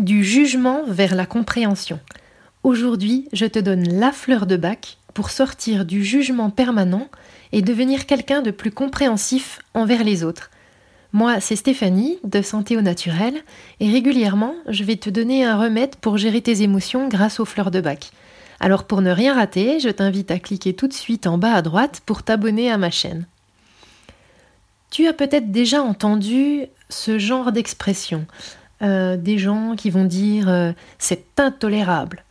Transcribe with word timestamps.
Du 0.00 0.24
jugement 0.24 0.84
vers 0.88 1.14
la 1.14 1.26
compréhension. 1.26 2.00
Aujourd'hui, 2.62 3.28
je 3.34 3.44
te 3.44 3.58
donne 3.58 3.86
la 3.86 4.12
fleur 4.12 4.46
de 4.46 4.56
bac 4.56 4.96
pour 5.12 5.28
sortir 5.28 5.84
du 5.84 6.02
jugement 6.02 6.48
permanent 6.48 7.08
et 7.52 7.60
devenir 7.60 8.06
quelqu'un 8.06 8.40
de 8.40 8.50
plus 8.50 8.70
compréhensif 8.70 9.58
envers 9.74 10.02
les 10.02 10.24
autres. 10.24 10.50
Moi, 11.12 11.38
c'est 11.40 11.54
Stéphanie 11.54 12.18
de 12.24 12.40
Santé 12.40 12.78
au 12.78 12.80
Naturel 12.80 13.34
et 13.78 13.92
régulièrement, 13.92 14.54
je 14.68 14.84
vais 14.84 14.96
te 14.96 15.10
donner 15.10 15.44
un 15.44 15.58
remède 15.58 15.96
pour 15.96 16.16
gérer 16.16 16.40
tes 16.40 16.62
émotions 16.62 17.08
grâce 17.08 17.38
aux 17.38 17.44
fleurs 17.44 17.70
de 17.70 17.82
bac. 17.82 18.10
Alors 18.58 18.84
pour 18.84 19.02
ne 19.02 19.10
rien 19.10 19.34
rater, 19.34 19.80
je 19.80 19.90
t'invite 19.90 20.30
à 20.30 20.38
cliquer 20.38 20.72
tout 20.72 20.88
de 20.88 20.94
suite 20.94 21.26
en 21.26 21.36
bas 21.36 21.52
à 21.52 21.60
droite 21.60 22.00
pour 22.06 22.22
t'abonner 22.22 22.70
à 22.70 22.78
ma 22.78 22.90
chaîne. 22.90 23.26
Tu 24.90 25.06
as 25.06 25.12
peut-être 25.12 25.52
déjà 25.52 25.82
entendu 25.82 26.62
ce 26.88 27.18
genre 27.18 27.52
d'expression. 27.52 28.26
Euh, 28.82 29.18
des 29.18 29.36
gens 29.36 29.74
qui 29.76 29.90
vont 29.90 30.04
dire 30.04 30.48
euh, 30.48 30.72
c'est 30.98 31.38
intolérable. 31.38 32.24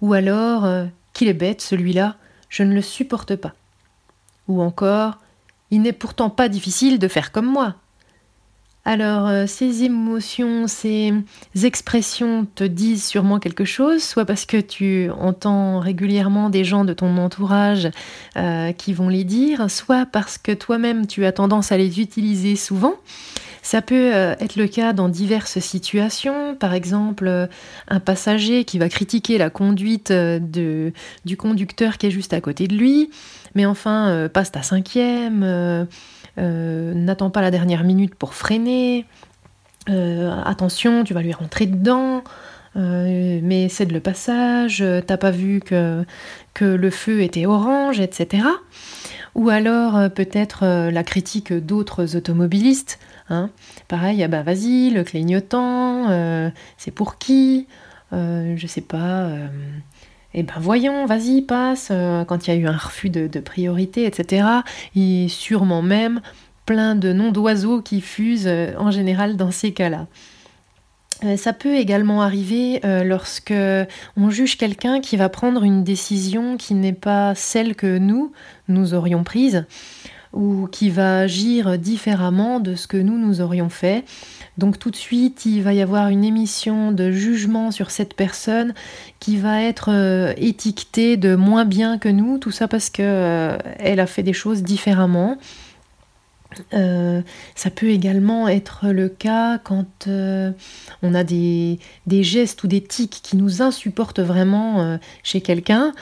Ou 0.00 0.14
alors 0.14 0.64
euh, 0.64 0.86
qu'il 1.12 1.28
est 1.28 1.34
bête 1.34 1.60
celui-là, 1.60 2.16
je 2.48 2.62
ne 2.62 2.74
le 2.74 2.80
supporte 2.80 3.36
pas. 3.36 3.52
Ou 4.48 4.62
encore 4.62 5.18
il 5.70 5.82
n'est 5.82 5.92
pourtant 5.92 6.30
pas 6.30 6.48
difficile 6.48 6.98
de 6.98 7.08
faire 7.08 7.32
comme 7.32 7.46
moi. 7.46 7.74
Alors, 8.86 9.48
ces 9.48 9.82
émotions, 9.82 10.66
ces 10.68 11.14
expressions 11.62 12.46
te 12.54 12.64
disent 12.64 13.06
sûrement 13.06 13.38
quelque 13.38 13.64
chose, 13.64 14.02
soit 14.02 14.26
parce 14.26 14.44
que 14.44 14.58
tu 14.58 15.10
entends 15.18 15.80
régulièrement 15.80 16.50
des 16.50 16.64
gens 16.64 16.84
de 16.84 16.92
ton 16.92 17.16
entourage 17.16 17.88
qui 18.76 18.92
vont 18.92 19.08
les 19.08 19.24
dire, 19.24 19.70
soit 19.70 20.04
parce 20.04 20.36
que 20.36 20.52
toi-même 20.52 21.06
tu 21.06 21.24
as 21.24 21.32
tendance 21.32 21.72
à 21.72 21.78
les 21.78 21.98
utiliser 21.98 22.56
souvent. 22.56 22.94
Ça 23.64 23.80
peut 23.80 24.14
euh, 24.14 24.34
être 24.40 24.56
le 24.56 24.66
cas 24.66 24.92
dans 24.92 25.08
diverses 25.08 25.58
situations, 25.58 26.54
par 26.54 26.74
exemple 26.74 27.26
euh, 27.26 27.46
un 27.88 27.98
passager 27.98 28.64
qui 28.64 28.78
va 28.78 28.90
critiquer 28.90 29.38
la 29.38 29.48
conduite 29.48 30.10
euh, 30.10 30.38
du 31.24 31.36
conducteur 31.38 31.96
qui 31.96 32.06
est 32.06 32.10
juste 32.10 32.34
à 32.34 32.42
côté 32.42 32.68
de 32.68 32.76
lui, 32.76 33.08
mais 33.54 33.64
enfin 33.64 34.28
passe 34.32 34.52
ta 34.52 34.62
cinquième, 34.62 35.86
n'attends 36.36 37.30
pas 37.30 37.40
la 37.40 37.50
dernière 37.50 37.84
minute 37.84 38.14
pour 38.14 38.34
freiner, 38.34 39.06
attention, 39.86 41.02
tu 41.02 41.14
vas 41.14 41.22
lui 41.22 41.32
rentrer 41.32 41.64
dedans. 41.64 42.22
mais 42.74 43.68
cède 43.70 43.92
le 43.92 44.00
passage, 44.00 44.84
t'as 45.06 45.16
pas 45.16 45.30
vu 45.30 45.60
que, 45.60 46.04
que 46.52 46.66
le 46.66 46.90
feu 46.90 47.22
était 47.22 47.46
orange, 47.46 47.98
etc. 48.00 48.46
Ou 49.34 49.48
alors 49.48 50.10
peut-être 50.10 50.90
la 50.90 51.02
critique 51.02 51.52
d'autres 51.52 52.16
automobilistes 52.16 52.98
Hein. 53.30 53.50
Pareil, 53.88 54.22
ah 54.22 54.28
bah 54.28 54.42
vas-y, 54.42 54.90
le 54.90 55.02
clignotant, 55.02 56.10
euh, 56.10 56.50
c'est 56.76 56.90
pour 56.90 57.18
qui 57.18 57.66
euh, 58.12 58.54
Je 58.56 58.66
sais 58.66 58.82
pas. 58.82 59.22
Euh, 59.22 59.48
eh 60.34 60.42
ben 60.42 60.54
voyons, 60.58 61.06
vas-y, 61.06 61.42
passe. 61.42 61.92
quand 62.26 62.46
il 62.46 62.50
y 62.50 62.56
a 62.56 62.56
eu 62.56 62.66
un 62.66 62.76
refus 62.76 63.08
de, 63.08 63.40
priorité, 63.40 64.04
etc. 64.04 64.46
Et 64.96 65.28
sûrement 65.28 65.80
même 65.80 66.20
plein 66.66 66.96
de 66.96 67.12
noms 67.12 67.30
d'oiseaux 67.30 67.80
qui 67.82 68.00
fusent 68.00 68.50
en 68.78 68.90
général 68.90 69.36
dans 69.36 69.52
ces 69.52 69.72
cas-là. 69.72 70.06
Ça 71.36 71.52
peut 71.52 71.76
également 71.76 72.20
arriver 72.20 72.80
lorsque 73.04 73.54
on 74.16 74.28
juge 74.28 74.58
quelqu'un 74.58 75.00
qui 75.00 75.16
va 75.16 75.28
prendre 75.28 75.62
une 75.62 75.84
décision 75.84 76.56
qui 76.56 76.74
n'est 76.74 76.92
pas 76.92 77.36
celle 77.36 77.76
que 77.76 77.98
nous, 77.98 78.32
nous 78.66 78.92
aurions 78.92 79.22
prise 79.22 79.66
ou 80.34 80.68
qui 80.70 80.90
va 80.90 81.20
agir 81.20 81.78
différemment 81.78 82.60
de 82.60 82.74
ce 82.74 82.86
que 82.86 82.96
nous, 82.96 83.18
nous 83.18 83.40
aurions 83.40 83.68
fait. 83.68 84.04
Donc 84.58 84.78
tout 84.78 84.90
de 84.90 84.96
suite, 84.96 85.46
il 85.46 85.62
va 85.62 85.74
y 85.74 85.82
avoir 85.82 86.08
une 86.08 86.24
émission 86.24 86.92
de 86.92 87.10
jugement 87.10 87.70
sur 87.70 87.90
cette 87.90 88.14
personne 88.14 88.74
qui 89.18 89.36
va 89.36 89.62
être 89.62 89.90
euh, 89.90 90.32
étiquetée 90.36 91.16
de 91.16 91.34
moins 91.34 91.64
bien 91.64 91.98
que 91.98 92.08
nous, 92.08 92.38
tout 92.38 92.52
ça 92.52 92.68
parce 92.68 92.90
qu'elle 92.90 93.06
euh, 93.08 93.58
a 93.80 94.06
fait 94.06 94.22
des 94.22 94.32
choses 94.32 94.62
différemment. 94.62 95.38
Euh, 96.72 97.20
ça 97.56 97.68
peut 97.70 97.88
également 97.88 98.46
être 98.46 98.86
le 98.90 99.08
cas 99.08 99.58
quand 99.58 100.06
on 100.06 101.14
a 101.14 101.24
des, 101.24 101.78
gestes 102.06 102.62
ou 102.62 102.68
des 102.68 102.80
tics 102.80 103.20
qui 103.22 103.36
nous 103.36 103.60
insupportent 103.60 104.20
vraiment 104.20 105.00
chez 105.24 105.40
quelqu'un 105.40 105.92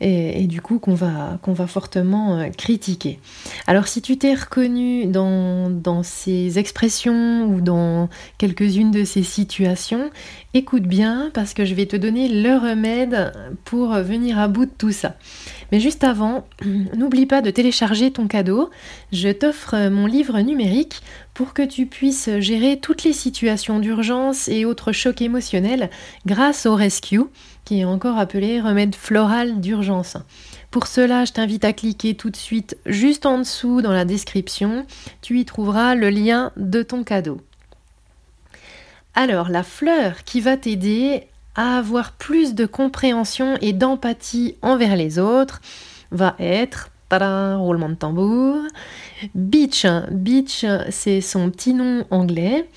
et, 0.00 0.46
du 0.46 0.60
coup 0.60 0.78
qu'on 0.78 0.94
va, 0.94 1.38
fortement 1.66 2.38
euh, 2.38 2.48
critiquer. 2.50 3.18
Alors 3.66 3.88
si 3.88 4.00
tu 4.00 4.16
t'es 4.16 4.34
reconnu 4.34 5.06
dans, 5.06 5.70
dans 5.70 6.02
ces 6.02 6.58
expressions 6.58 7.44
ou 7.46 7.60
dans 7.60 8.08
quelques-unes 8.38 8.90
de 8.90 9.04
ces 9.04 9.22
situations, 9.22 10.10
écoute 10.54 10.84
bien 10.84 11.30
parce 11.34 11.54
que 11.54 11.64
je 11.64 11.74
vais 11.74 11.86
te 11.86 11.96
donner 11.96 12.28
le 12.28 12.56
remède 12.56 13.32
pour 13.64 13.94
venir 13.94 14.38
à 14.38 14.48
bout 14.48 14.66
de 14.66 14.70
tout 14.76 14.92
ça. 14.92 15.16
Mais 15.72 15.80
juste 15.80 16.04
avant, 16.04 16.46
n'oublie 16.96 17.26
pas 17.26 17.42
de 17.42 17.50
télécharger 17.50 18.10
ton 18.10 18.26
cadeau. 18.26 18.70
Je 19.12 19.28
t'offre 19.28 19.88
mon 19.88 20.06
livre 20.06 20.38
numérique 20.40 21.02
pour 21.38 21.54
que 21.54 21.62
tu 21.62 21.86
puisses 21.86 22.28
gérer 22.40 22.80
toutes 22.80 23.04
les 23.04 23.12
situations 23.12 23.78
d'urgence 23.78 24.48
et 24.48 24.64
autres 24.64 24.90
chocs 24.90 25.22
émotionnels 25.22 25.88
grâce 26.26 26.66
au 26.66 26.74
Rescue, 26.74 27.22
qui 27.64 27.78
est 27.78 27.84
encore 27.84 28.18
appelé 28.18 28.60
remède 28.60 28.96
floral 28.96 29.60
d'urgence. 29.60 30.16
Pour 30.72 30.88
cela, 30.88 31.24
je 31.24 31.32
t'invite 31.32 31.64
à 31.64 31.72
cliquer 31.72 32.16
tout 32.16 32.30
de 32.30 32.36
suite 32.36 32.76
juste 32.86 33.24
en 33.24 33.38
dessous 33.38 33.82
dans 33.82 33.92
la 33.92 34.04
description. 34.04 34.84
Tu 35.22 35.38
y 35.38 35.44
trouveras 35.44 35.94
le 35.94 36.10
lien 36.10 36.50
de 36.56 36.82
ton 36.82 37.04
cadeau. 37.04 37.40
Alors, 39.14 39.48
la 39.48 39.62
fleur 39.62 40.24
qui 40.24 40.40
va 40.40 40.56
t'aider 40.56 41.28
à 41.54 41.78
avoir 41.78 42.14
plus 42.14 42.56
de 42.56 42.66
compréhension 42.66 43.56
et 43.60 43.72
d'empathie 43.72 44.56
envers 44.60 44.96
les 44.96 45.20
autres 45.20 45.60
va 46.10 46.34
être 46.40 46.90
roulement 47.10 47.88
de 47.88 47.94
tambour. 47.94 48.62
Beach. 49.34 49.86
Beach, 50.10 50.64
c'est 50.90 51.20
son 51.20 51.50
petit 51.50 51.74
nom 51.74 52.04
anglais. 52.10 52.68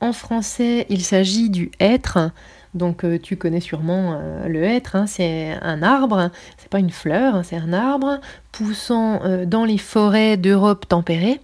En 0.00 0.12
français, 0.12 0.86
il 0.88 1.02
s'agit 1.02 1.50
du 1.50 1.70
hêtre. 1.80 2.30
Donc 2.74 3.04
euh, 3.04 3.18
tu 3.18 3.36
connais 3.36 3.60
sûrement 3.60 4.18
euh, 4.20 4.46
le 4.46 4.62
hêtre, 4.62 4.96
hein. 4.96 5.06
c'est 5.06 5.56
un 5.62 5.82
arbre, 5.82 6.30
c'est 6.58 6.68
pas 6.68 6.78
une 6.78 6.90
fleur, 6.90 7.34
hein, 7.34 7.42
c'est 7.42 7.56
un 7.56 7.72
arbre 7.72 8.20
poussant 8.52 9.20
euh, 9.24 9.46
dans 9.46 9.64
les 9.64 9.78
forêts 9.78 10.36
d'Europe 10.36 10.86
tempérée. 10.86 11.40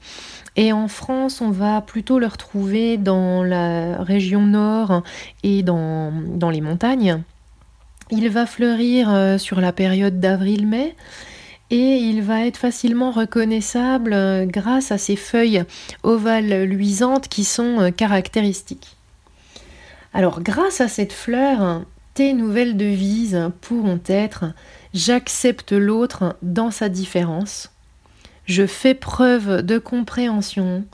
Et 0.56 0.72
en 0.72 0.86
France, 0.86 1.40
on 1.40 1.50
va 1.50 1.80
plutôt 1.80 2.18
le 2.18 2.26
retrouver 2.26 2.96
dans 2.96 3.42
la 3.42 4.02
région 4.02 4.42
nord 4.42 5.02
et 5.42 5.64
dans, 5.64 6.12
dans 6.12 6.50
les 6.50 6.60
montagnes. 6.60 7.22
Il 8.10 8.28
va 8.28 8.46
fleurir 8.46 9.40
sur 9.40 9.60
la 9.60 9.72
période 9.72 10.20
d'avril-mai 10.20 10.94
et 11.70 11.96
il 11.96 12.22
va 12.22 12.46
être 12.46 12.56
facilement 12.56 13.10
reconnaissable 13.10 14.12
euh, 14.12 14.46
grâce 14.46 14.92
à 14.92 14.98
ses 14.98 15.16
feuilles 15.16 15.64
ovales 16.02 16.64
luisantes 16.64 17.28
qui 17.28 17.44
sont 17.44 17.80
euh, 17.80 17.90
caractéristiques. 17.90 18.96
Alors 20.12 20.40
grâce 20.42 20.80
à 20.80 20.88
cette 20.88 21.12
fleur, 21.12 21.82
tes 22.14 22.32
nouvelles 22.32 22.76
devises 22.76 23.50
pourront 23.60 24.00
être 24.06 24.46
J'accepte 24.94 25.72
l'autre 25.72 26.36
dans 26.42 26.70
sa 26.70 26.88
différence, 26.88 27.72
je 28.46 28.64
fais 28.64 28.94
preuve 28.94 29.62
de 29.62 29.78
compréhension 29.78 30.84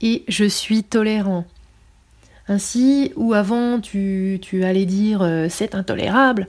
et 0.00 0.24
je 0.28 0.46
suis 0.46 0.82
tolérant. 0.82 1.44
Ainsi, 2.48 3.12
où 3.16 3.34
avant 3.34 3.80
tu, 3.80 4.40
allais 4.64 4.86
dire 4.86 5.20
euh, 5.20 5.48
c'est 5.50 5.74
intolérable, 5.74 6.48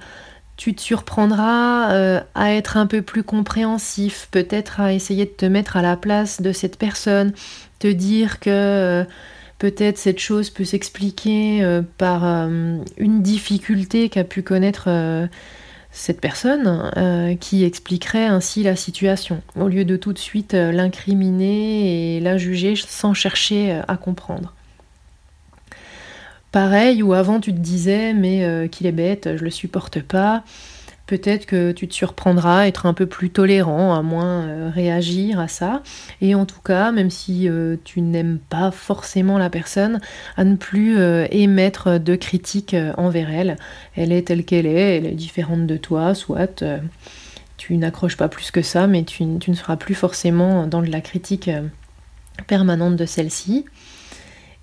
tu 0.60 0.76
te 0.76 0.82
surprendras 0.82 1.94
euh, 1.94 2.20
à 2.36 2.54
être 2.54 2.76
un 2.76 2.86
peu 2.86 3.02
plus 3.02 3.24
compréhensif, 3.24 4.28
peut-être 4.30 4.82
à 4.82 4.92
essayer 4.92 5.24
de 5.24 5.32
te 5.32 5.46
mettre 5.46 5.78
à 5.78 5.82
la 5.82 5.96
place 5.96 6.42
de 6.42 6.52
cette 6.52 6.78
personne, 6.78 7.32
te 7.80 7.88
dire 7.88 8.42
que 8.42 8.50
euh, 8.50 9.04
peut-être 9.58 9.98
cette 9.98 10.20
chose 10.20 10.50
peut 10.50 10.66
s'expliquer 10.66 11.64
euh, 11.64 11.82
par 11.98 12.26
une 12.26 13.22
difficulté 13.22 14.10
qu'a 14.10 14.26
pu 14.26 14.44
connaître 14.44 14.90
cette 15.92 16.20
personne 16.20 17.38
qui 17.40 17.64
expliquerait 17.64 18.26
ainsi 18.26 18.62
la 18.62 18.76
situation, 18.76 19.42
au 19.56 19.70
lieu 19.70 19.86
de 19.86 19.96
tout 19.96 20.12
de 20.12 20.20
suite 20.20 20.54
l'incriminer 20.54 22.18
et 22.18 22.20
la 22.20 22.38
juger 22.38 22.76
sans 22.76 23.14
chercher 23.14 23.80
à 23.88 23.96
comprendre. 23.96 24.54
Pareil, 26.52 27.04
ou 27.04 27.14
avant 27.14 27.40
tu 27.40 27.54
te 27.54 27.60
disais, 27.60 28.14
mais 28.14 28.44
euh, 28.44 28.68
qu'il 28.68 28.88
est 28.88 28.92
bête, 28.92 29.38
je 29.38 29.44
le 29.44 29.52
supporte 29.52 30.02
pas. 30.02 30.44
Peut-être 31.06 31.46
que 31.46 31.72
tu 31.72 31.88
te 31.88 31.94
surprendras 31.94 32.62
à 32.62 32.68
être 32.68 32.88
un 32.88 32.94
peu 32.94 33.06
plus 33.06 33.30
tolérant, 33.30 33.94
à 33.94 34.02
moins 34.02 34.48
euh, 34.48 34.72
réagir 34.74 35.40
à 35.40 35.48
ça. 35.48 35.84
Et 36.22 36.34
en 36.34 36.46
tout 36.46 36.62
cas, 36.62 36.92
même 36.92 37.12
si 37.12 37.48
euh, 37.48 37.76
tu 37.84 38.02
n'aimes 38.02 38.40
pas 38.50 38.72
forcément 38.72 39.38
la 39.38 39.52
personne, 39.52 40.00
à 40.38 40.44
ne 40.44 40.56
plus 40.56 40.98
émettre 41.32 42.00
de 42.00 42.16
critiques 42.16 42.76
envers 42.98 43.30
elle. 43.30 43.58
Elle 43.96 44.12
est 44.12 44.28
telle 44.28 44.44
qu'elle 44.44 44.66
est, 44.66 44.98
elle 44.98 45.06
est 45.06 45.12
différente 45.12 45.68
de 45.68 45.78
toi, 45.78 46.16
soit 46.16 46.64
tu 47.58 47.78
n'accroches 47.78 48.18
pas 48.18 48.30
plus 48.30 48.50
que 48.50 48.64
ça, 48.64 48.88
mais 48.88 49.04
tu, 49.04 49.24
tu, 49.40 49.52
ne 49.52 49.56
seras 49.56 49.76
plus 49.76 49.96
forcément 49.96 50.66
dans 50.66 50.82
de 50.82 50.90
la 50.90 51.02
critique 51.02 51.50
permanente 52.48 52.96
de 52.96 53.06
celle-ci. 53.06 53.66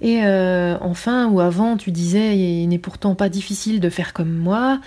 Et 0.00 0.24
euh, 0.24 0.76
enfin, 0.80 1.28
ou 1.28 1.40
avant, 1.40 1.76
tu 1.76 1.90
disais, 1.90 2.36
il 2.36 2.68
n'est 2.68 2.78
pourtant 2.78 3.14
pas 3.14 3.28
difficile 3.28 3.80
de 3.80 3.88
faire 3.88 4.12
comme 4.12 4.32
moi. 4.32 4.80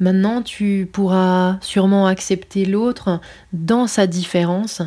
Maintenant, 0.00 0.42
tu 0.42 0.88
pourras 0.92 1.58
sûrement 1.60 2.06
accepter 2.06 2.64
l'autre 2.64 3.20
dans 3.52 3.86
sa 3.86 4.06
différence 4.06 4.82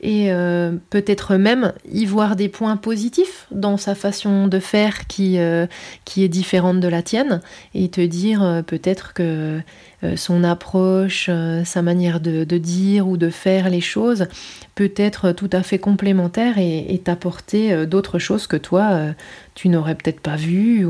et 0.00 0.32
euh, 0.32 0.72
peut-être 0.90 1.36
même 1.36 1.72
y 1.90 2.04
voir 2.04 2.36
des 2.36 2.48
points 2.48 2.76
positifs 2.76 3.46
dans 3.50 3.76
sa 3.76 3.94
façon 3.94 4.48
de 4.48 4.58
faire 4.58 5.06
qui, 5.06 5.38
euh, 5.38 5.66
est 6.16 6.28
différente 6.28 6.80
de 6.80 6.88
la 6.88 7.02
tienne 7.02 7.40
et 7.74 7.88
te 7.88 8.00
dire 8.00 8.42
euh, 8.42 8.62
peut-être 8.62 9.12
que 9.14 9.60
son 10.16 10.44
approche, 10.44 11.30
sa 11.64 11.80
manière 11.80 12.20
de, 12.20 12.44
dire 12.58 13.08
ou 13.08 13.16
de 13.16 13.30
faire 13.30 13.70
les 13.70 13.80
choses 13.80 14.26
peut 14.74 14.92
être 14.96 15.32
tout 15.32 15.48
à 15.50 15.62
fait 15.62 15.78
complémentaire 15.78 16.58
et, 16.58 17.00
t'apporter 17.02 17.86
d'autres 17.86 18.18
choses 18.18 18.46
que 18.46 18.58
toi 18.58 19.14
tu 19.54 19.70
n'aurais 19.70 19.94
peut-être 19.94 20.20
pas 20.20 20.36
vues. 20.36 20.86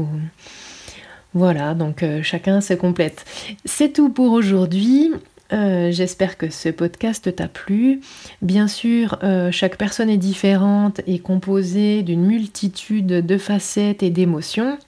Voilà, 1.33 1.75
donc 1.75 2.05
chacun 2.23 2.61
se 2.61 2.75
complète. 2.75 3.25
C'est 3.65 3.93
tout 3.93 4.09
pour 4.09 4.33
aujourd'hui. 4.33 5.13
Euh, 5.53 5.91
j'espère 5.93 6.39
que 6.39 6.51
ce 6.51 6.69
podcast 6.71 7.35
t'a 7.37 7.49
plu. 7.49 8.01
Bien 8.43 8.67
sûr, 8.67 9.19
euh, 9.23 9.51
chaque 9.53 9.77
personne 9.77 10.09
est 10.09 10.17
différente 10.17 11.01
et 11.07 11.19
composée 11.19 12.03
d'une 12.03 12.25
multitude 12.25 13.07
de 13.07 13.39
facettes 13.39 14.03
et 14.03 14.11
d'émotions. 14.11 14.79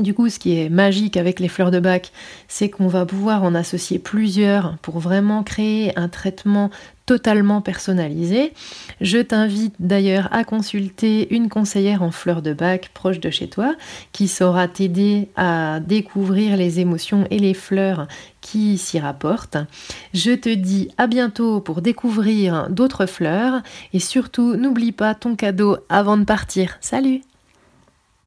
Du 0.00 0.14
coup, 0.14 0.30
ce 0.30 0.38
qui 0.38 0.58
est 0.58 0.70
magique 0.70 1.18
avec 1.18 1.40
les 1.40 1.48
fleurs 1.48 1.70
de 1.70 1.78
bac, 1.78 2.10
c'est 2.48 2.70
qu'on 2.70 2.88
va 2.88 3.04
pouvoir 3.04 3.44
en 3.44 3.54
associer 3.54 3.98
plusieurs 3.98 4.78
pour 4.78 4.98
vraiment 4.98 5.42
créer 5.42 5.92
un 5.98 6.08
traitement 6.08 6.70
totalement 7.04 7.60
personnalisé. 7.60 8.54
Je 9.02 9.18
t'invite 9.18 9.74
d'ailleurs 9.78 10.28
à 10.32 10.44
consulter 10.44 11.34
une 11.34 11.50
conseillère 11.50 12.02
en 12.02 12.12
fleurs 12.12 12.40
de 12.40 12.54
bac 12.54 12.90
proche 12.94 13.20
de 13.20 13.28
chez 13.28 13.48
toi 13.48 13.74
qui 14.12 14.26
saura 14.26 14.68
t'aider 14.68 15.28
à 15.36 15.80
découvrir 15.80 16.56
les 16.56 16.80
émotions 16.80 17.26
et 17.30 17.38
les 17.38 17.54
fleurs 17.54 18.08
qui 18.40 18.78
s'y 18.78 18.98
rapportent. 18.98 19.58
Je 20.14 20.32
te 20.32 20.48
dis 20.48 20.88
à 20.96 21.08
bientôt 21.08 21.60
pour 21.60 21.82
découvrir 21.82 22.70
d'autres 22.70 23.04
fleurs 23.04 23.60
et 23.92 24.00
surtout 24.00 24.56
n'oublie 24.56 24.92
pas 24.92 25.14
ton 25.14 25.36
cadeau 25.36 25.76
avant 25.90 26.16
de 26.16 26.24
partir. 26.24 26.78
Salut 26.80 27.20